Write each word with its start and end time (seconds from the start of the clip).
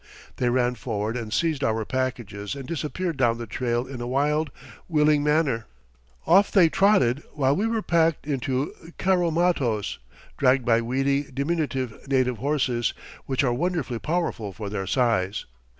They 0.37 0.49
ran 0.49 0.73
forward 0.73 1.15
and 1.15 1.31
seized 1.31 1.63
our 1.63 1.85
packages 1.85 2.55
and 2.55 2.67
disappeared 2.67 3.17
down 3.17 3.37
the 3.37 3.45
trail 3.45 3.85
in 3.85 4.01
a 4.01 4.07
wild, 4.07 4.49
willing 4.89 5.23
manner. 5.23 5.67
Off 6.25 6.51
they 6.51 6.69
trotted 6.69 7.21
while 7.33 7.55
we 7.55 7.67
were 7.67 7.83
packed 7.83 8.25
into 8.25 8.73
carromatos, 8.97 9.99
dragged 10.37 10.65
by 10.65 10.81
weedy, 10.81 11.25
diminutive 11.31 12.07
native 12.07 12.39
horses, 12.39 12.95
which 13.27 13.43
are 13.43 13.53
wonderfully 13.53 13.99
powerful 13.99 14.51
for 14.51 14.71
their 14.71 14.87
size. 14.87 15.45